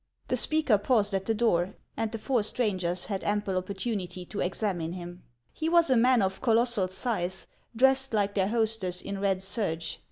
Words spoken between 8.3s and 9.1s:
their hostess,